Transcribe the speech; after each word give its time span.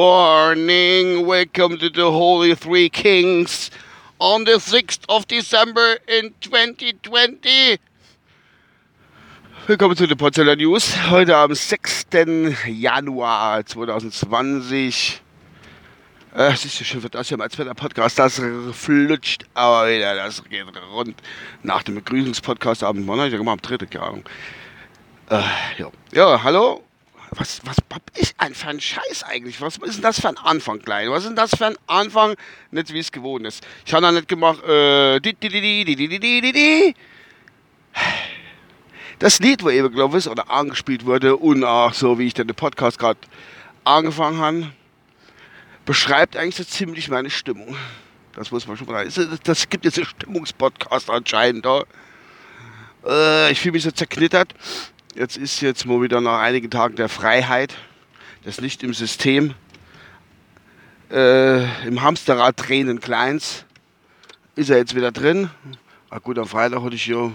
morning. 0.00 1.26
Welcome 1.26 1.76
to 1.76 1.90
the 1.90 2.10
Holy 2.10 2.54
Three 2.54 2.88
Kings 2.88 3.70
on 4.18 4.46
the 4.46 4.52
6th 4.52 5.04
of 5.10 5.28
December 5.28 5.98
in 6.08 6.32
2020. 6.40 7.78
Willkommen 9.66 9.94
zu 9.94 10.06
den 10.06 10.16
Potzeller 10.16 10.56
News. 10.56 10.96
Heute 11.10 11.36
am 11.36 11.54
6. 11.54 12.06
Januar 12.66 13.66
2020. 13.66 15.20
Äh, 16.34 16.56
siehst 16.56 16.80
du 16.80 16.84
schon, 16.84 17.02
wird 17.02 17.14
das 17.14 17.28
hier 17.28 17.38
als 17.38 17.58
Wetter-Podcast, 17.58 18.18
das 18.18 18.40
flutscht 18.72 19.44
aber 19.52 19.86
wieder, 19.90 20.14
das 20.14 20.42
geht 20.44 20.64
rund. 20.94 21.20
Nach 21.62 21.82
dem 21.82 21.96
Begrüßungspodcast 21.96 22.84
am 22.84 23.04
Montag, 23.04 23.32
gemacht 23.32 23.70
am 23.70 23.78
3. 23.78 23.84
keine 23.84 24.04
Ahnung. 24.06 24.24
Äh, 25.28 25.42
ja. 25.76 25.90
ja, 26.14 26.42
hallo. 26.42 26.84
Was, 27.32 27.60
was 27.64 27.76
hab 27.92 28.02
ich 28.16 28.34
ein 28.38 28.54
für 28.54 28.68
ein 28.68 28.80
Scheiß 28.80 29.22
eigentlich? 29.22 29.60
Was 29.60 29.76
ist 29.76 29.96
denn 29.96 30.02
das 30.02 30.20
für 30.20 30.28
ein 30.28 30.38
Anfang, 30.38 30.80
Klein? 30.80 31.10
Was 31.10 31.20
ist 31.20 31.28
denn 31.28 31.36
das 31.36 31.54
für 31.54 31.66
ein 31.66 31.76
Anfang? 31.86 32.34
Nicht 32.70 32.92
wie 32.92 32.98
es 32.98 33.12
gewohnt 33.12 33.46
ist. 33.46 33.64
Ich 33.86 33.92
habe 33.94 34.02
da 34.02 34.10
nicht 34.12 34.26
gemacht, 34.26 34.62
äh, 34.64 35.20
di, 35.20 35.34
di, 35.34 35.48
di, 35.48 35.84
di, 35.84 35.84
di, 35.84 36.08
di, 36.08 36.18
di, 36.18 36.52
di. 36.52 36.94
Das 39.20 39.38
Lied, 39.38 39.62
wo 39.62 39.70
eben, 39.70 39.92
glaube 39.92 40.18
ich, 40.18 40.26
oder 40.28 40.50
angespielt 40.50 41.04
wurde 41.04 41.36
und 41.36 41.62
auch 41.62 41.92
so, 41.92 42.18
wie 42.18 42.26
ich 42.26 42.34
den 42.34 42.48
Podcast 42.48 42.98
gerade 42.98 43.20
angefangen 43.84 44.40
habe, 44.40 44.72
beschreibt 45.84 46.36
eigentlich 46.36 46.56
so 46.56 46.64
ziemlich 46.64 47.08
meine 47.08 47.30
Stimmung. 47.30 47.76
Das 48.34 48.50
muss 48.50 48.66
man 48.66 48.76
schon 48.76 48.86
sagen. 48.86 49.38
Das 49.44 49.68
gibt 49.68 49.84
jetzt 49.84 49.98
einen 49.98 50.06
Stimmungspodcast 50.06 51.10
anscheinend. 51.10 51.64
Da. 51.66 51.84
Äh, 53.04 53.52
ich 53.52 53.60
fühle 53.60 53.72
mich 53.72 53.82
so 53.82 53.90
zerknittert. 53.90 54.54
Jetzt 55.16 55.36
ist 55.36 55.60
jetzt 55.60 55.86
mal 55.86 56.00
wieder 56.02 56.20
nach 56.20 56.38
einigen 56.38 56.70
Tagen 56.70 56.94
der 56.94 57.08
Freiheit, 57.08 57.74
das 58.44 58.60
Licht 58.60 58.84
im 58.84 58.94
System, 58.94 59.54
äh, 61.10 61.64
im 61.84 62.00
Hamsterrad 62.00 62.56
Tränen 62.56 63.00
Kleins, 63.00 63.64
ist 64.54 64.70
er 64.70 64.76
jetzt 64.76 64.94
wieder 64.94 65.10
drin. 65.10 65.50
Ah 66.10 66.20
gut, 66.20 66.38
am 66.38 66.46
Freitag 66.46 66.84
hatte 66.84 66.94
ich 66.94 67.08
ja 67.08 67.32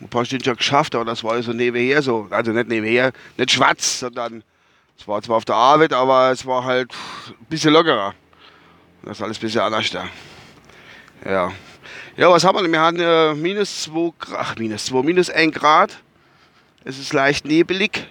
ein 0.00 0.08
paar 0.08 0.24
Stunden 0.24 0.56
geschafft, 0.56 0.96
aber 0.96 1.04
das 1.04 1.22
war 1.22 1.36
ja 1.36 1.42
so 1.42 1.52
nebenher 1.52 2.02
so, 2.02 2.26
also 2.30 2.50
nicht 2.50 2.68
nebenher, 2.68 3.12
nicht 3.36 3.52
schwarz, 3.52 4.00
sondern 4.00 4.42
es 4.98 5.06
war 5.06 5.22
zwar 5.22 5.36
auf 5.36 5.44
der 5.44 5.54
Arbeit, 5.54 5.92
aber 5.92 6.32
es 6.32 6.44
war 6.46 6.64
halt 6.64 6.92
ein 7.28 7.46
bisschen 7.48 7.72
lockerer. 7.72 8.12
Das 9.04 9.18
ist 9.18 9.22
alles 9.22 9.38
ein 9.38 9.42
bisschen 9.42 9.60
anders 9.60 9.88
da. 9.90 10.08
Ja. 11.24 11.52
Ja, 12.16 12.28
was 12.28 12.42
haben 12.42 12.56
wir 12.56 12.62
denn? 12.62 12.72
Wir 12.72 12.80
hatten 12.80 12.98
äh, 12.98 13.34
minus 13.34 13.84
2 13.84 14.14
Grad, 14.18 14.58
minus 14.58 14.86
2, 14.86 15.02
minus 15.04 15.30
1 15.30 15.54
Grad. 15.54 16.02
Es 16.82 16.98
ist 16.98 17.12
leicht 17.12 17.44
nebelig, 17.44 18.06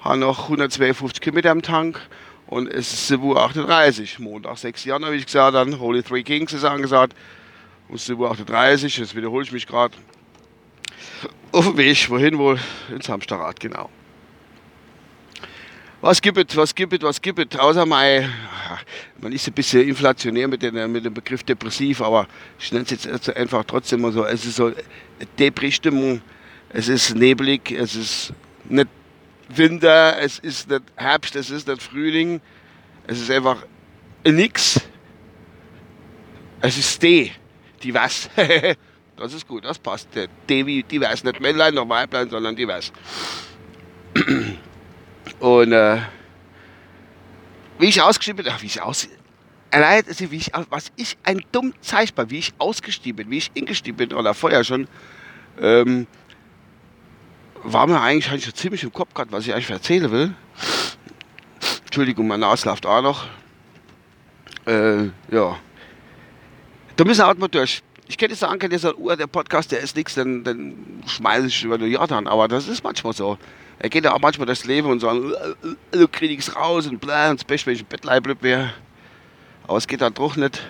haben 0.00 0.18
noch 0.18 0.44
152 0.44 1.20
Kilometer 1.20 1.52
am 1.52 1.62
Tank 1.62 2.00
und 2.48 2.66
es 2.66 2.92
ist 2.92 3.12
7.38 3.12 4.18
Uhr. 4.18 4.24
Montag, 4.24 4.58
6. 4.58 4.84
Januar, 4.84 5.12
wie 5.12 5.16
ich 5.18 5.26
gesagt 5.26 5.54
habe, 5.54 5.78
Holy 5.78 6.02
Three 6.02 6.24
Kings 6.24 6.52
ist 6.52 6.64
angesagt. 6.64 7.14
Um 7.88 7.94
7.38 7.94 8.18
Uhr, 8.18 8.88
jetzt 8.88 9.14
wiederhole 9.14 9.44
ich 9.44 9.52
mich 9.52 9.64
gerade. 9.64 9.96
Auf 11.52 11.66
dem 11.66 11.76
Weg, 11.76 12.10
wohin 12.10 12.36
wohl? 12.36 12.58
Ins 12.92 13.08
Hamsterrad, 13.08 13.60
genau. 13.60 13.88
Was 16.00 16.20
gibt 16.20 16.50
es, 16.50 16.56
was 16.56 16.74
gibt 16.74 16.92
es, 16.94 17.02
was 17.02 17.22
gibt 17.22 17.54
es? 17.54 17.60
Außer 17.60 17.86
mein, 17.86 18.32
man 19.20 19.30
ist 19.30 19.46
ein 19.46 19.52
bisschen 19.52 19.86
inflationär 19.86 20.48
mit, 20.48 20.62
den, 20.62 20.90
mit 20.90 21.04
dem 21.04 21.14
Begriff 21.14 21.44
depressiv, 21.44 22.00
aber 22.00 22.26
ich 22.58 22.72
nenne 22.72 22.86
es 22.90 23.04
jetzt 23.04 23.36
einfach 23.36 23.62
trotzdem 23.64 24.00
mal 24.00 24.10
so. 24.10 24.24
Es 24.24 24.44
ist 24.44 24.56
so 24.56 24.66
eine 24.66 24.74
Depri-Stimmung 25.38 26.22
es 26.70 26.88
ist 26.88 27.14
neblig, 27.14 27.70
es 27.70 27.94
ist 27.94 28.32
nicht 28.68 28.88
Winter, 29.48 30.18
es 30.20 30.38
ist 30.38 30.68
nicht 30.68 30.82
Herbst, 30.96 31.34
es 31.36 31.50
ist 31.50 31.66
nicht 31.68 31.82
Frühling. 31.82 32.40
Es 33.06 33.20
ist 33.20 33.30
einfach 33.30 33.64
nix. 34.24 34.80
Es 36.60 36.76
ist 36.76 37.02
D, 37.02 37.32
die 37.82 37.94
was. 37.94 38.28
das 39.16 39.32
ist 39.32 39.48
gut, 39.48 39.64
das 39.64 39.78
passt. 39.78 40.08
D 40.48 40.66
wie 40.66 40.82
die 40.82 41.00
was, 41.00 41.24
nicht 41.24 41.40
Männlein 41.40 41.74
noch 41.74 41.88
Weiblein, 41.88 42.28
sondern 42.28 42.54
die 42.54 42.68
was. 42.68 42.92
Und 45.40 45.72
äh, 45.72 45.98
wie 47.78 47.86
ich 47.86 48.02
ausgeschrieben 48.02 48.44
bin, 48.44 48.52
ach, 48.52 48.60
wie 48.60 48.66
ich 48.66 48.82
aus, 48.82 49.08
allein, 49.70 50.02
also 50.06 50.30
wie 50.30 50.36
ich, 50.36 50.50
was 50.68 50.92
ich 50.96 51.16
ein 51.22 51.40
dumm 51.52 51.72
Zeichner, 51.80 52.28
wie 52.30 52.38
ich 52.38 52.52
ausgestiegen 52.58 53.16
bin, 53.16 53.30
wie 53.30 53.38
ich 53.38 53.50
ingestiegen 53.54 53.96
bin 53.96 54.12
oder 54.12 54.34
vorher 54.34 54.64
schon, 54.64 54.88
ähm, 55.60 56.06
war 57.62 57.86
mir 57.86 58.00
eigentlich, 58.00 58.30
eigentlich 58.30 58.46
so 58.46 58.52
ziemlich 58.52 58.82
im 58.82 58.92
Kopf 58.92 59.14
gehabt, 59.14 59.32
was 59.32 59.46
ich 59.46 59.52
eigentlich 59.52 59.70
erzählen 59.70 60.10
will. 60.10 60.34
Entschuldigung, 61.84 62.26
mein 62.28 62.40
Nase 62.40 62.68
läuft 62.68 62.86
auch 62.86 63.02
noch. 63.02 63.26
Äh, 64.66 65.04
ja. 65.30 65.56
Da 66.96 67.04
müssen 67.04 67.20
wir 67.20 67.26
halt 67.26 67.38
mal 67.38 67.48
durch. 67.48 67.82
Ich 68.06 68.16
könnte 68.16 68.34
sagen, 68.34 68.70
der 68.70 68.78
sagt, 68.78 68.96
der 69.18 69.26
Podcast, 69.26 69.72
der 69.72 69.80
ist 69.80 69.96
nichts, 69.96 70.14
dann, 70.14 70.44
dann 70.44 71.02
schmeiße 71.06 71.46
ich 71.46 71.64
über 71.64 71.78
die 71.78 71.86
Jahre 71.86 72.16
an. 72.16 72.26
Aber 72.26 72.48
das 72.48 72.68
ist 72.68 72.82
manchmal 72.82 73.12
so. 73.12 73.38
Er 73.78 73.88
geht 73.88 74.04
ja 74.04 74.12
auch 74.12 74.20
manchmal 74.20 74.46
das 74.46 74.64
Leben 74.64 74.88
und 74.88 75.00
sagt, 75.00 75.16
äh, 75.16 75.68
äh, 75.68 75.98
du 75.98 76.08
kriegst 76.08 76.56
raus 76.56 76.86
und 76.86 77.00
bla, 77.00 77.30
und 77.30 77.48
das 77.48 77.66
wenn 77.66 77.74
ich 77.74 77.80
im 77.80 77.86
Bett 77.86 78.02
bleibe. 78.02 78.36
Aber 79.66 79.76
es 79.76 79.86
geht 79.86 80.00
dann 80.00 80.14
doch 80.14 80.36
nicht. 80.36 80.62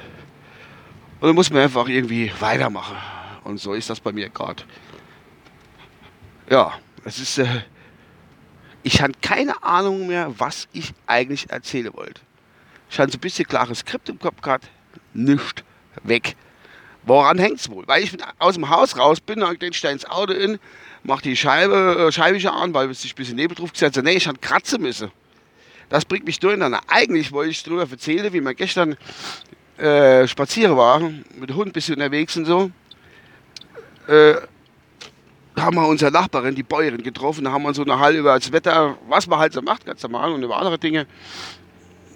Und 1.21 1.28
dann 1.28 1.34
muss 1.34 1.50
man 1.50 1.62
einfach 1.62 1.88
irgendwie 1.88 2.31
weitermachen. 2.41 2.97
Und 3.44 3.59
so 3.60 3.72
ist 3.72 3.88
das 3.88 4.00
bei 4.00 4.12
mir 4.12 4.28
gerade 4.28 4.62
ja, 6.50 6.72
es 7.04 7.19
ist, 7.19 7.38
äh, 7.38 7.62
ich 8.82 9.00
hatte 9.03 9.14
keine 9.20 9.62
Ahnung 9.62 10.06
mehr, 10.06 10.32
was 10.38 10.69
ich 10.72 10.94
eigentlich 11.06 11.50
erzählen 11.50 11.92
wollte. 11.94 12.20
Ich 12.91 12.98
hatte 12.98 13.12
so 13.12 13.19
ein 13.19 13.20
bisschen 13.20 13.47
klares 13.47 13.81
Skript 13.81 14.09
im 14.09 14.19
Kopf 14.19 14.41
gehabt, 14.41 14.69
nicht 15.12 15.64
weg. 16.03 16.36
Woran 17.04 17.38
hängt 17.38 17.60
es 17.60 17.70
wohl? 17.70 17.86
Weil 17.86 18.03
ich 18.03 18.16
aus 18.38 18.54
dem 18.54 18.69
Haus 18.69 18.97
raus 18.97 19.20
bin, 19.20 19.41
dann 19.41 19.59
den 19.59 19.72
ins 19.72 20.04
Auto 20.04 20.32
in, 20.32 20.59
mach 21.04 21.22
die 21.22 21.36
Scheibe, 21.36 22.06
äh, 22.09 22.12
Scheibe 22.12 22.50
an, 22.50 22.75
weil 22.75 22.91
es 22.91 23.03
sich 23.03 23.12
ein 23.12 23.16
bisschen 23.16 23.36
Nebel 23.36 23.54
drauf 23.54 23.72
gesetzt 23.72 23.97
hat. 23.97 24.04
Nee, 24.04 24.12
ich 24.12 24.26
hatte 24.26 24.38
kratzen 24.38 24.82
müssen. 24.82 25.10
Das 25.88 26.04
bringt 26.04 26.26
mich 26.26 26.38
durcheinander. 26.38 26.80
Eigentlich 26.86 27.32
wollte 27.32 27.50
ich 27.50 27.62
darüber 27.62 27.88
erzählen, 27.91 28.32
wie 28.32 28.41
wir 28.41 28.54
gestern 28.54 28.97
äh, 29.78 30.26
spazieren 30.26 30.76
waren, 30.76 31.25
mit 31.36 31.48
dem 31.50 31.56
Hund 31.56 31.69
ein 31.69 31.72
bisschen 31.72 31.94
unterwegs 31.94 32.36
und 32.36 32.44
so. 32.44 32.70
Äh, 34.06 34.34
haben 35.61 35.77
wir 35.77 35.87
unsere 35.87 36.11
Nachbarin, 36.11 36.55
die 36.55 36.63
Bäuerin, 36.63 37.03
getroffen. 37.03 37.45
Da 37.45 37.53
haben 37.53 37.63
wir 37.63 37.75
so 37.75 37.83
eine 37.83 37.99
Halle 37.99 38.19
über 38.19 38.39
das 38.39 38.53
Wetter, 38.53 38.97
was 39.09 39.27
man 39.27 39.39
halt 39.39 39.53
so 39.53 39.63
macht, 39.63 39.87
ganz 39.87 40.03
normal 40.03 40.33
und 40.33 40.43
über 40.43 40.57
andere 40.57 40.79
Dinge, 40.79 41.07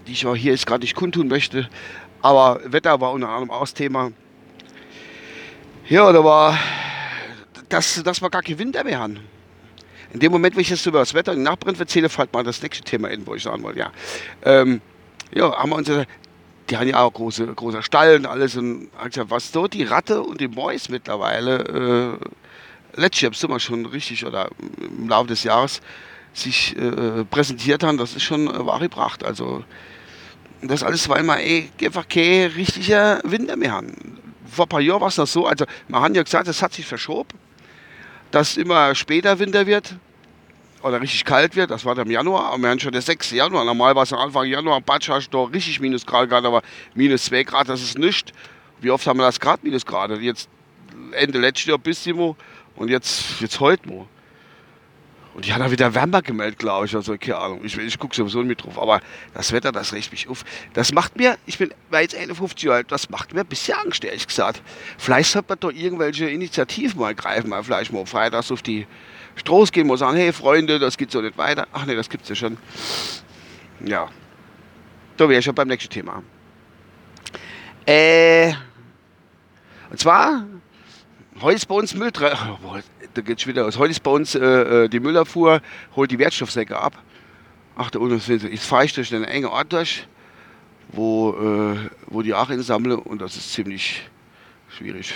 die 0.07 0.13
ich 0.13 0.27
auch 0.27 0.37
hier 0.37 0.53
jetzt 0.53 0.67
gerade 0.67 0.83
nicht 0.83 0.95
kundtun 0.95 1.29
möchte. 1.29 1.69
Aber 2.21 2.61
Wetter 2.65 3.01
war 3.01 3.13
unter 3.13 3.29
anderem 3.29 3.51
auch 3.51 3.61
das 3.61 3.75
Thema. 3.75 4.13
Ja, 5.89 6.13
da 6.13 6.23
war, 6.23 6.59
dass, 7.69 8.03
dass 8.03 8.23
wir 8.23 8.31
gar 8.31 8.43
kein 8.43 8.59
Winter 8.59 8.85
mehr 8.85 9.01
haben. 9.01 9.19
In 10.13 10.21
dem 10.21 10.31
Moment, 10.31 10.55
wo 10.57 10.61
ich 10.61 10.69
jetzt 10.69 10.87
über 10.87 10.99
das 10.99 11.15
Wetter 11.15 11.33
und 11.33 11.39
die 11.39 11.45
Nachbarin 11.45 11.79
erzähle, 11.79 12.09
fällt 12.09 12.33
mal 12.33 12.45
das 12.45 12.63
nächste 12.63 12.85
Thema 12.85 13.09
in, 13.09 13.27
wo 13.27 13.35
ich 13.35 13.43
sagen 13.43 13.63
wollte, 13.63 13.81
ja. 13.81 13.93
Ähm, 14.45 14.81
ja, 15.35 15.57
haben 15.57 15.71
wir 15.71 15.77
unsere, 15.77 16.07
die 16.69 16.77
haben 16.77 16.87
ja 16.87 17.01
auch 17.01 17.13
große, 17.13 17.47
großer 17.47 17.83
Stall 17.83 18.17
und 18.17 18.27
alles. 18.27 18.57
Und 18.57 18.91
gesagt, 19.05 19.31
was 19.31 19.51
so 19.51 19.67
die 19.67 19.85
Ratte 19.85 20.23
und 20.23 20.41
die 20.41 20.49
Mäus 20.49 20.89
mittlerweile 20.91 22.19
äh, 22.21 22.42
letztes 22.95 23.23
Jahr 23.23 23.31
im 23.31 23.35
Sommer 23.35 23.61
schon 23.61 23.87
richtig 23.87 24.25
oder 24.25 24.51
im 24.79 25.09
Laufe 25.09 25.29
des 25.29 25.45
Jahres 25.45 25.81
sich 26.35 26.77
äh, 26.77 27.25
präsentiert 27.25 27.83
haben, 27.83 27.99
das 27.99 28.15
ist 28.17 28.23
schon 28.23 28.49
äh, 28.49 28.67
wahre 28.67 28.89
Pracht. 28.89 29.25
Also 29.25 29.65
das 30.63 30.83
alles, 30.83 31.09
weil 31.09 31.23
wir 31.25 31.41
eh 31.41 31.69
einfach 31.85 32.09
kein 32.09 32.51
richtiger 32.53 33.21
Winter 33.25 33.56
mehr 33.56 33.73
haben. 33.73 34.19
Vor 34.50 34.67
ein 34.67 34.69
paar 34.69 34.81
Jahren 34.81 35.00
war 35.00 35.09
es 35.09 35.17
noch 35.17 35.27
so, 35.27 35.47
also 35.47 35.65
man 35.89 36.03
hat 36.03 36.15
ja 36.15 36.23
gesagt, 36.23 36.49
es 36.49 36.62
hat 36.62 36.73
sich 36.73 36.87
verschoben, 36.87 37.39
dass 38.31 38.56
immer 38.56 38.95
später 38.95 39.38
Winter 39.38 39.67
wird 39.67 39.95
oder 40.83 41.00
richtig 41.00 41.25
kalt 41.25 41.56
wird. 41.56 41.71
Das 41.71 41.85
war 41.85 41.95
dann 41.95 42.06
im 42.06 42.12
Januar, 42.12 42.53
aber 42.53 42.62
wir 42.62 42.71
haben 42.71 42.81
schon 42.81 42.93
der 42.93 43.03
6. 43.03 43.31
Januar. 43.33 43.65
Normal 43.65 43.95
war 43.95 44.03
es 44.05 44.12
am 44.12 44.19
Anfang 44.19 44.47
Januar, 44.47 44.81
Batsch 44.81 45.09
hast 45.09 45.31
du 45.31 45.45
richtig 45.45 45.81
Minusgrad 45.81 46.29
gehabt, 46.29 46.47
aber 46.47 46.62
minus 46.95 47.25
2 47.27 47.45
Grad, 47.45 47.69
das 47.69 47.83
ist 47.83 47.99
nichts. 47.99 48.33
Wie 48.81 48.91
oft 48.91 49.06
haben 49.06 49.19
wir 49.19 49.27
das 49.27 49.38
Grad 49.38 49.62
Minusgrad? 49.62 50.19
Jetzt 50.21 50.49
Ende 51.12 51.38
letztes 51.38 51.67
Jahr 51.67 51.79
bis 51.79 52.03
und 52.77 52.89
jetzt, 52.89 53.41
jetzt 53.41 53.61
heute 53.61 53.89
mal. 53.89 54.07
Und 55.35 55.47
die 55.47 55.53
hat 55.53 55.63
da 55.63 55.71
wieder 55.71 55.95
wärmer 55.95 56.21
gemeldet, 56.21 56.59
glaube 56.59 56.87
ich. 56.87 56.95
Also, 56.95 57.17
keine 57.17 57.39
Ahnung. 57.39 57.65
Ich, 57.65 57.77
ich 57.79 57.99
gucke 57.99 58.15
sowieso 58.15 58.43
mit 58.43 58.63
drauf. 58.63 58.79
Aber 58.79 59.01
das 59.33 59.53
Wetter, 59.53 59.73
das 59.73 59.95
regt 59.95 60.13
mich 60.13 60.29
auf. 60.29 60.45
Das 60.75 60.93
macht 60.93 61.17
mir, 61.17 61.39
ich 61.47 61.57
bin 61.57 61.73
war 61.91 62.03
jetzt 62.03 62.15
51 62.15 62.63
Jahre 62.65 62.79
alt, 62.79 62.93
das 62.93 63.09
macht 63.09 63.33
mir 63.33 63.41
ein 63.41 63.47
bisschen 63.47 63.79
Angst, 63.79 64.05
ehrlich 64.05 64.27
gesagt. 64.27 64.61
Vielleicht 64.99 65.31
sollte 65.31 65.49
man 65.49 65.61
doch 65.61 65.73
irgendwelche 65.73 66.29
Initiativen 66.29 67.01
mal 67.01 67.15
greifen. 67.15 67.49
Mal 67.49 67.65
vielleicht 67.65 67.93
mal 67.93 68.05
freitags 68.05 68.53
auf 68.53 68.61
die 68.61 68.87
Straße 69.37 69.73
gehen 69.73 69.89
und 69.89 69.97
sagen: 69.97 70.17
Hey, 70.17 70.33
Freunde, 70.35 70.79
das 70.79 70.99
geht 70.99 71.11
so 71.11 71.23
nicht 71.23 71.39
weiter. 71.39 71.67
Ach 71.73 71.87
nee, 71.87 71.95
das 71.95 72.11
gibt's 72.11 72.29
ja 72.29 72.35
schon. 72.35 72.59
Ja. 73.85 74.11
Da 75.17 75.29
wäre 75.29 75.39
ich 75.39 75.45
schon 75.45 75.55
beim 75.55 75.69
nächsten 75.69 75.91
Thema. 75.91 76.23
Äh. 77.87 78.53
Und 79.91 79.99
zwar 79.99 80.45
Heute 81.40 81.56
ist 81.56 81.67
bei 81.67 81.75
uns 81.75 81.94
Müll, 81.94 82.12
oh, 82.64 82.79
da 83.14 83.23
geht's 83.23 83.46
wieder 83.46 83.67
aus. 83.67 83.79
Heute 83.79 83.90
ist 83.90 84.02
bei 84.02 84.11
uns 84.11 84.34
äh, 84.34 84.84
äh, 84.84 84.88
die 84.88 85.00
Müllabfuhr, 85.00 85.62
holt 85.96 86.11
die 86.11 86.19
Wertstoffsäcke 86.19 86.79
ab. 86.79 86.96
Ach, 87.75 87.90
da 87.90 87.99
unten 87.99 88.20
sind. 88.20 88.43
Jetzt 88.43 88.67
fahre 88.67 88.84
ich 88.84 88.93
durch 88.93 89.14
einen 89.14 89.25
engen 89.25 89.46
Ort 89.46 89.73
durch, 89.73 90.06
wo, 90.88 91.31
äh, 91.32 91.90
wo 92.06 92.23
die 92.23 92.34
Aachen 92.34 92.62
sammle 92.62 92.99
und 92.99 93.20
das 93.20 93.37
ist 93.37 93.52
ziemlich 93.52 94.02
schwierig. 94.69 95.14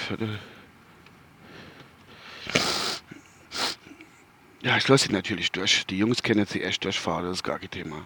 Ja, 4.63 4.77
ich 4.79 4.89
lasse 4.89 5.09
sie 5.09 5.13
natürlich 5.13 5.53
durch. 5.53 5.87
Die 5.87 5.99
Jungs 5.99 6.23
kennen 6.23 6.47
sie 6.47 6.63
echt 6.63 6.85
durchfahren, 6.85 7.25
das 7.27 7.37
ist 7.37 7.45
gar 7.45 7.59
kein 7.59 7.71
Thema. 7.71 7.99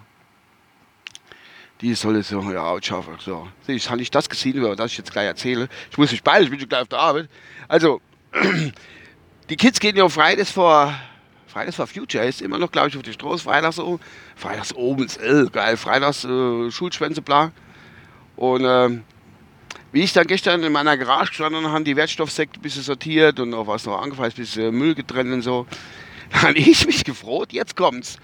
Die 1.81 1.95
soll 1.95 2.21
so, 2.21 2.41
ja, 2.51 2.63
ausschaffen. 2.63 3.15
So. 3.19 3.47
Ich 3.65 3.89
habe 3.89 3.97
nicht 3.97 4.13
das 4.13 4.29
gesehen, 4.29 4.53
über 4.53 4.75
das 4.75 4.91
ich 4.91 4.99
jetzt 4.99 5.11
gleich 5.11 5.25
erzähle. 5.25 5.67
Ich 5.89 5.97
muss 5.97 6.11
mich 6.11 6.21
beeilen, 6.21 6.43
ich 6.43 6.51
bin 6.51 6.59
schon 6.59 6.69
gleich 6.69 6.83
auf 6.83 6.87
der 6.87 6.99
Arbeit. 6.99 7.29
Also, 7.67 8.01
die 9.49 9.55
Kids 9.55 9.79
gehen 9.79 9.95
ja 9.95 10.03
auf 10.03 10.13
Fridays 10.13 10.51
for, 10.51 10.93
Fridays 11.47 11.75
for 11.75 11.87
Future, 11.87 12.23
ist 12.23 12.43
immer 12.43 12.59
noch, 12.59 12.71
glaube 12.71 12.89
ich, 12.89 12.97
auf 12.97 13.01
die 13.01 13.13
Straße. 13.13 13.43
Freitags 13.43 13.77
so. 13.77 13.99
Freitags 14.35 14.75
oben 14.75 15.05
ist 15.05 15.19
äh, 15.19 15.45
geil. 15.51 15.75
Freitags 15.75 16.23
äh, 16.23 16.69
Schulschwänze, 16.69 17.23
bla. 17.23 17.51
Und 18.35 18.63
ähm, 18.63 19.03
wie 19.91 20.03
ich 20.03 20.13
dann 20.13 20.27
gestern 20.27 20.61
in 20.61 20.71
meiner 20.71 20.95
Garage 20.97 21.29
gestanden 21.29 21.67
habe, 21.67 21.83
die 21.83 21.95
Wertstoffsekte 21.95 22.59
ein 22.59 22.61
bisschen 22.61 22.83
sortiert 22.83 23.39
und 23.39 23.49
noch 23.49 23.65
was 23.65 23.87
noch 23.87 23.99
angefasst, 23.99 24.37
ein 24.37 24.41
bisschen 24.41 24.75
Müll 24.75 24.93
getrennt 24.93 25.33
und 25.33 25.41
so, 25.41 25.65
dann 26.31 26.41
habe 26.43 26.59
ich 26.59 26.85
mich 26.85 27.03
gefroht, 27.03 27.51
jetzt 27.53 27.75
kommt's. 27.75 28.17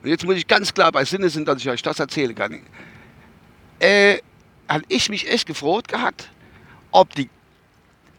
Und 0.00 0.08
jetzt 0.08 0.24
muss 0.24 0.36
ich 0.36 0.46
ganz 0.46 0.72
klar 0.72 0.92
bei 0.92 1.04
Sinne 1.04 1.28
sind, 1.28 1.48
dass 1.48 1.60
ich 1.60 1.68
euch 1.68 1.82
das 1.82 1.98
erzählen 1.98 2.34
kann 2.36 2.62
äh, 3.80 4.18
habe 4.68 4.84
ich 4.88 5.08
mich 5.08 5.28
echt 5.28 5.46
gefreut 5.46 5.88
gehabt, 5.88 6.30
ob 6.92 7.12
die, 7.14 7.28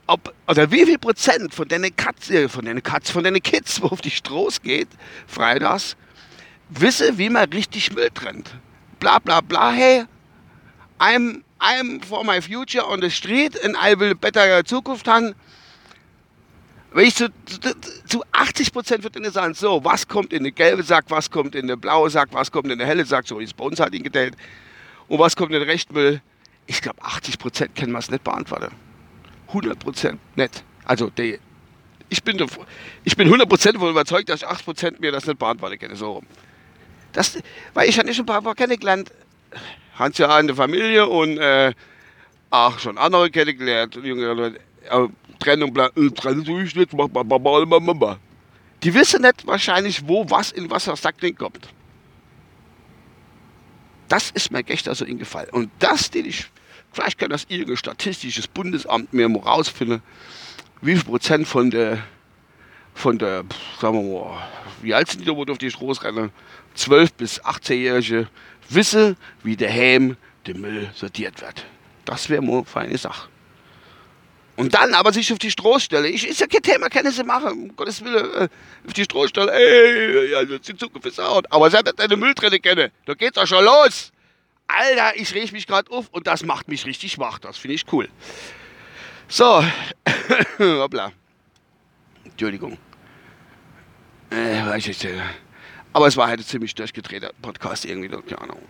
ob, 0.08 0.34
oder 0.48 0.70
wie 0.72 0.86
viel 0.86 0.98
Prozent 0.98 1.54
von 1.54 1.68
den 1.68 1.96
Katzen, 1.96 2.36
äh, 2.36 2.50
von 2.50 2.66
den 2.66 2.84
Katzen, 2.84 3.14
von 3.14 3.24
den 3.24 3.42
Kids, 3.42 3.82
wo 3.82 3.88
auf 3.88 4.02
die 4.02 4.12
Straße 4.12 4.60
geht, 4.62 4.90
freitags, 5.28 5.96
wisse, 6.70 7.18
wie 7.18 7.30
man 7.30 7.50
richtig 7.50 7.94
Müll 7.94 8.10
trennt. 8.14 8.52
Bla 9.00 9.20
bla 9.20 9.42
bla, 9.42 9.72
hey, 9.72 10.06
I'm, 11.00 11.44
I'm 11.60 12.04
for 12.04 12.24
my 12.24 12.42
future 12.42 12.86
on 12.86 13.02
the 13.02 13.10
street 13.10 13.58
and 13.64 13.76
I 13.78 13.98
will 13.98 14.14
better 14.14 14.64
Zukunft 14.66 15.08
haben. 15.08 15.34
Wenn 16.94 17.06
ich 17.06 17.16
zu, 17.16 17.30
zu, 17.46 17.60
zu 18.06 18.24
80 18.34 18.74
Prozent 18.74 19.04
würde 19.04 19.32
sagen, 19.32 19.54
so, 19.54 19.82
was 19.84 20.06
kommt 20.06 20.34
in 20.34 20.44
den 20.44 20.54
gelben 20.54 20.84
Sack, 20.84 21.06
was 21.08 21.32
kommt 21.32 21.56
in 21.56 21.68
den 21.68 21.80
blauen 21.80 22.10
Sack, 22.10 22.30
was 22.34 22.52
kommt 22.52 22.70
in 22.70 22.80
den 22.80 22.86
helle 22.86 23.06
Sack, 23.06 23.26
so 23.26 23.40
ist 23.40 23.56
bei 23.56 23.64
uns 23.64 23.80
halt 23.80 23.94
hingestellt. 23.94 24.36
Und 25.12 25.20
was 25.20 25.36
kommt 25.36 25.52
in 25.52 25.60
den 25.60 25.70
Rechtmüll? 25.70 26.22
Ich 26.68 26.82
glaube, 26.82 27.04
80 27.04 27.38
Prozent 27.38 27.76
können 27.76 27.92
wir 27.92 28.00
es 28.00 28.10
nicht 28.10 28.24
beantworten. 28.24 28.74
100 29.50 29.78
Prozent 29.78 30.22
nicht. 30.38 30.64
Also, 30.86 31.10
die, 31.10 31.38
ich 32.08 32.24
bin, 32.24 32.42
ich 33.04 33.18
bin 33.18 33.28
100 33.28 33.50
Prozent 33.50 33.76
davon 33.76 33.90
überzeugt, 33.90 34.30
dass 34.30 34.42
8 34.42 34.64
Prozent 34.64 35.02
mir 35.02 35.12
das 35.12 35.28
nicht 35.28 35.38
beantworten 35.38 35.78
können. 35.80 35.98
So 35.98 36.24
Das, 37.12 37.38
weil 37.74 37.90
ich 37.90 37.98
habe 37.98 38.08
nicht 38.08 38.22
ein 38.22 38.26
paar 38.26 38.40
Mal 38.40 38.54
kennengelernt. 38.54 39.12
Hans 40.00 40.18
ja 40.18 40.40
in 40.40 40.48
der 40.48 40.56
Familie 40.56 41.06
und 41.06 41.38
äh, 41.40 41.74
auch 42.50 42.80
schon 42.80 42.98
andere 42.98 43.30
kennengelernt. 43.30 44.00
Junge 44.02 44.32
Leute, 44.32 44.62
äh, 44.90 45.08
Trennung, 45.40 45.76
äh, 45.76 46.10
Trennung 46.12 46.46
durch 46.46 46.74
nicht, 46.74 46.94
Die 48.82 48.94
wissen 48.94 49.24
nicht 49.24 49.46
wahrscheinlich, 49.46 50.08
wo 50.08 50.30
was 50.30 50.54
in 50.54 50.72
was 50.72 50.88
aus 50.88 51.02
Sackling 51.02 51.36
kommt. 51.36 51.68
Das 54.12 54.30
ist 54.32 54.52
mir 54.52 54.68
echt 54.68 54.90
also 54.90 55.06
ingefallen. 55.06 55.50
Und 55.52 55.72
das, 55.80 56.12
den 56.12 56.26
ich, 56.26 56.48
vielleicht 56.92 57.18
kann 57.18 57.30
das 57.30 57.46
irgendein 57.48 57.78
statistisches 57.78 58.46
Bundesamt 58.46 59.14
mir 59.14 59.30
mal 59.30 59.40
rausfinden, 59.40 60.02
wie 60.82 60.96
viel 60.96 61.06
Prozent 61.06 61.48
von 61.48 61.72
der, 61.72 62.04
von 62.94 63.18
der, 63.18 63.46
sagen 63.80 64.04
wir 64.04 64.20
mal, 64.20 64.50
wie 64.82 64.94
alt 64.94 65.10
sind 65.10 65.22
die 65.22 65.26
da, 65.26 65.32
auf 65.32 65.58
die 65.58 65.72
Straße 65.72 66.04
rennen? 66.04 66.32
12- 66.76 67.10
bis 67.16 67.42
18-Jährige 67.42 68.28
wissen, 68.68 69.16
wie 69.44 69.56
der 69.56 69.70
Helm, 69.70 70.18
der 70.46 70.56
Müll 70.56 70.92
sortiert 70.94 71.42
wird. 71.42 71.66
Das 72.04 72.30
wäre 72.30 72.42
mal 72.42 72.58
eine 72.58 72.66
feine 72.66 72.98
Sache. 72.98 73.30
Und 74.58 74.74
dann 74.74 74.94
aber 74.94 75.14
sich 75.14 75.32
auf 75.32 75.40
die 75.40 75.50
Strohstelle, 75.50 76.08
ich, 76.08 76.28
ist 76.28 76.42
ja 76.42 76.48
kein 76.48 76.62
Thema, 76.62 76.88
ich 76.92 77.16
sie 77.16 77.24
machen, 77.24 77.52
um 77.52 77.76
Gottes 77.76 78.04
Willen, 78.04 78.34
äh, 78.34 78.50
auf 78.86 78.94
die 78.94 79.04
Strohstelle, 79.04 79.52
ey, 79.52 80.32
ja, 80.32 80.44
das 80.44 80.62
Zukunft 80.78 81.08
ist 81.08 81.20
out. 81.20 81.46
Aber 81.52 81.72
sie 81.72 81.78
hat 81.78 82.00
eine 82.00 82.18
Mülltrenne 82.18 82.60
kenne, 82.60 82.92
da 83.06 83.14
geht's 83.14 83.36
doch 83.36 83.48
schon 83.48 83.64
los. 83.64 84.12
Alter, 84.68 85.16
ich 85.16 85.34
reg 85.34 85.52
mich 85.52 85.68
gerade 85.68 85.92
auf 85.92 86.10
und 86.12 86.28
das 86.28 86.44
macht 86.44 86.68
mich 86.68 86.86
richtig 86.86 87.18
wach, 87.18 87.40
das 87.40 87.58
finde 87.58 87.76
ich 87.76 87.86
cool. 87.92 88.10
So, 89.28 89.64
hoppla. 90.60 91.12
Entschuldigung. 92.26 92.78
Äh, 94.30 94.66
weiß 94.66 94.88
ich 94.88 95.04
nicht. 95.04 95.16
Aber 95.94 96.08
es 96.08 96.16
war 96.16 96.28
halt 96.28 96.40
ein 96.40 96.46
ziemlich 96.46 96.74
durchgedrehter 96.74 97.32
Podcast 97.42 97.86
irgendwie, 97.86 98.10
keine 98.10 98.42
Ahnung. 98.42 98.62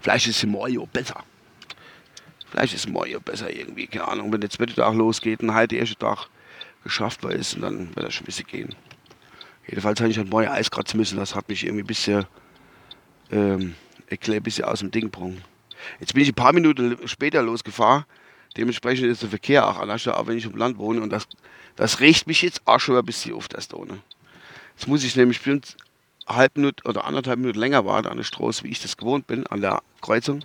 Vielleicht 0.00 0.26
ist 0.26 0.44
Mojo 0.44 0.86
besser. 0.86 1.24
Vielleicht 2.54 2.74
ist 2.74 2.88
morgen 2.88 3.20
besser 3.20 3.52
irgendwie, 3.52 3.88
keine 3.88 4.06
Ahnung, 4.06 4.32
wenn 4.32 4.40
der 4.40 4.48
zweite 4.48 4.74
Tag 4.74 4.94
losgeht 4.94 5.40
und 5.40 5.54
halt 5.54 5.72
der 5.72 5.80
erste 5.80 5.96
Tag 5.96 6.28
geschafft 6.84 7.24
war 7.24 7.32
ist 7.32 7.54
und 7.54 7.62
dann 7.62 7.96
wird 7.96 8.06
das 8.06 8.14
schon 8.14 8.22
ein 8.22 8.26
bisschen 8.26 8.46
gehen. 8.46 8.76
Jedenfalls 9.66 9.98
habe 10.00 10.08
ich 10.08 10.18
halt 10.18 10.30
morgen 10.30 10.46
Eis 10.46 10.70
kratzen 10.70 11.00
müssen, 11.00 11.16
das 11.16 11.34
hat 11.34 11.48
mich 11.48 11.64
irgendwie 11.64 11.82
ein 11.82 11.88
bisschen, 11.88 12.26
ähm, 13.32 13.74
ein 14.08 14.42
bisschen 14.44 14.66
aus 14.66 14.78
dem 14.78 14.92
Ding 14.92 15.02
gebrungen. 15.02 15.42
Jetzt 15.98 16.14
bin 16.14 16.22
ich 16.22 16.28
ein 16.28 16.34
paar 16.34 16.52
Minuten 16.52 16.96
später 17.08 17.42
losgefahren, 17.42 18.04
dementsprechend 18.56 19.08
ist 19.08 19.22
der 19.22 19.30
Verkehr 19.30 19.66
auch 19.66 19.80
anders, 19.80 20.06
auch 20.06 20.26
wenn 20.28 20.38
ich 20.38 20.44
im 20.44 20.56
Land 20.56 20.78
wohne 20.78 21.00
und 21.00 21.10
das, 21.10 21.26
das 21.74 21.98
regt 21.98 22.28
mich 22.28 22.40
jetzt 22.42 22.62
auch 22.66 22.78
schon 22.78 22.96
ein 22.96 23.04
bisschen 23.04 23.34
auf, 23.34 23.48
das 23.48 23.66
da 23.66 23.78
ohne. 23.78 23.98
Jetzt 24.76 24.86
muss 24.86 25.02
ich 25.02 25.16
nämlich 25.16 25.38
bestimmt 25.38 25.76
halb 26.28 26.56
Minute 26.56 26.84
oder 26.84 27.04
anderthalb 27.04 27.40
Minuten 27.40 27.58
länger 27.58 27.84
warten 27.84 28.06
an 28.06 28.16
der 28.16 28.22
Straße, 28.22 28.62
wie 28.62 28.68
ich 28.68 28.80
das 28.80 28.96
gewohnt 28.96 29.26
bin, 29.26 29.44
an 29.48 29.60
der 29.60 29.82
Kreuzung. 30.00 30.44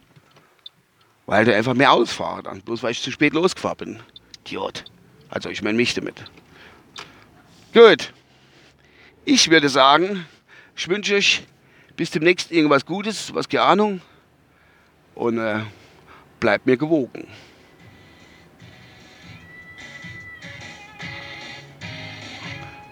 Weil 1.29 1.45
du 1.45 1.55
einfach 1.55 1.75
mehr 1.75 1.91
ausfahren 1.91 2.43
dann, 2.43 2.61
bloß 2.61 2.81
weil 2.81 2.89
ich 2.89 3.03
zu 3.03 3.11
spät 3.11 3.33
losgefahren 3.33 3.77
bin. 3.77 3.99
Idiot. 4.47 4.83
Also 5.29 5.49
ich 5.49 5.61
meine 5.61 5.75
mich 5.75 5.93
damit. 5.93 6.23
Gut. 7.71 8.11
Ich 9.25 9.51
würde 9.51 9.69
sagen, 9.69 10.25
ich 10.75 10.87
wünsche 10.87 11.13
euch 11.13 11.43
bis 11.95 12.09
demnächst 12.09 12.51
irgendwas 12.51 12.83
Gutes, 12.83 13.31
was 13.35 13.47
keine 13.47 13.61
Ahnung. 13.61 14.01
Und 15.13 15.37
äh, 15.37 15.59
bleibt 16.39 16.65
mir 16.65 16.77
gewogen. 16.77 17.27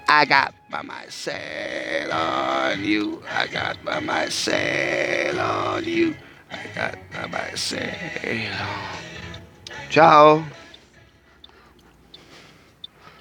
I 0.07 0.25
got 0.27 0.53
by 0.69 0.83
my 0.83 1.09
sail 1.09 2.12
on 2.12 2.83
you. 2.83 3.19
I 3.23 3.47
got 3.47 3.83
by 3.83 4.00
my 4.00 4.29
sail 4.29 5.39
on 5.39 5.83
you. 5.85 6.13
I 6.51 6.67
got 6.75 7.31
my 7.31 7.55
sail. 7.55 7.93
Ciao. 9.89 10.43